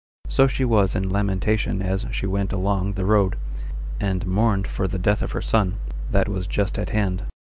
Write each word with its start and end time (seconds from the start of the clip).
So 0.27 0.47
she 0.47 0.65
was 0.65 0.95
in 0.95 1.11
lamentation 1.11 1.83
as 1.83 2.07
she 2.09 2.25
went 2.25 2.51
along 2.51 2.93
the 2.93 3.05
road, 3.05 3.35
and 3.99 4.25
mourned 4.25 4.67
for 4.67 4.87
the 4.87 4.97
death 4.97 5.21
of 5.21 5.33
her 5.33 5.43
son, 5.43 5.77
that 6.09 6.27
was 6.27 6.47
just 6.47 6.79
at 6.79 6.89
hand. 6.89 7.25